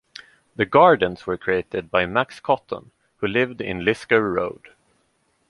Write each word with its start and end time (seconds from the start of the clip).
The 0.55 0.65
gardens 0.65 1.27
were 1.27 1.37
created 1.37 1.91
by 1.91 2.07
Max 2.07 2.39
Cotton, 2.39 2.89
who 3.17 3.27
lived 3.27 3.61
in 3.61 3.85
Lisgar 3.85 4.33
Road. 4.33 4.69